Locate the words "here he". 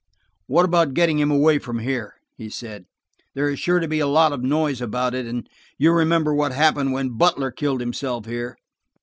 1.77-2.49